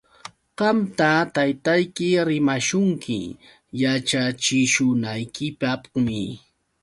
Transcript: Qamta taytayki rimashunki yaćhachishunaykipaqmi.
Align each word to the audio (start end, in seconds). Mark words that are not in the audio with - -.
Qamta 0.57 1.09
taytayki 1.33 2.07
rimashunki 2.29 3.19
yaćhachishunaykipaqmi. 3.81 6.21